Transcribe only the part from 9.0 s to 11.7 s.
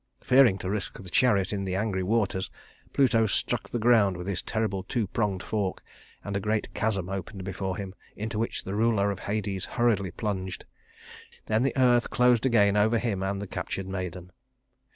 of Hades hurriedly plunged. Then